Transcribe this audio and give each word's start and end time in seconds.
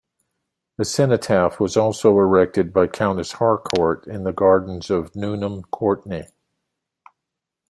A 0.79 0.83
cenotaph 0.83 1.59
was 1.59 1.77
also 1.77 2.17
erected 2.17 2.73
by 2.73 2.87
Countess 2.87 3.33
Harcourt 3.33 4.07
in 4.07 4.23
the 4.23 4.33
gardens 4.33 4.89
at 4.89 5.15
Nuneham 5.15 5.61
Courtenay. 5.69 6.27